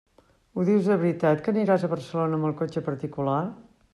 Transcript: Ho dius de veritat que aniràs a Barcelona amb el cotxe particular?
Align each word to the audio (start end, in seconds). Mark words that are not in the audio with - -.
Ho 0.53 0.63
dius 0.69 0.87
de 0.91 0.95
veritat 1.01 1.43
que 1.47 1.51
aniràs 1.53 1.85
a 1.87 1.91
Barcelona 1.93 2.39
amb 2.39 2.49
el 2.51 2.57
cotxe 2.63 2.85
particular? 2.91 3.39